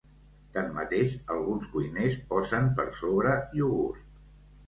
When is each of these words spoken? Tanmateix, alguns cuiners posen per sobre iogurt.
Tanmateix, 0.53 1.11
alguns 1.33 1.67
cuiners 1.73 2.17
posen 2.31 2.71
per 2.79 2.87
sobre 3.01 3.35
iogurt. 3.61 4.09